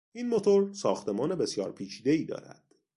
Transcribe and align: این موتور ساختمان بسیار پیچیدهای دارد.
این 0.11 0.27
موتور 0.29 0.73
ساختمان 0.73 1.35
بسیار 1.35 1.71
پیچیدهای 1.71 2.25
دارد. 2.25 2.63